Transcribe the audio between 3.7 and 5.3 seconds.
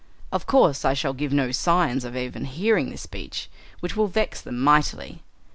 which will vex them mightily.